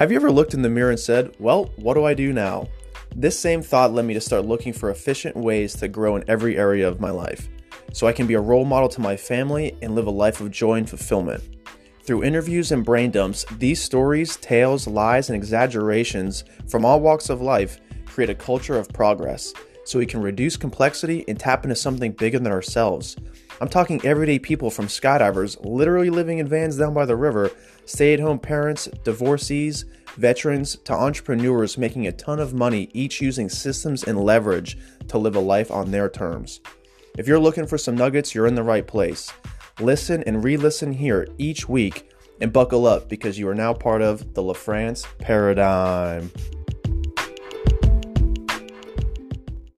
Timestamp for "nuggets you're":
37.96-38.46